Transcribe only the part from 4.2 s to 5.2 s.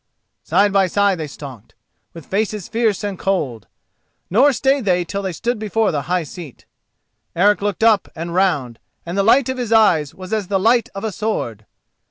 nor stayed they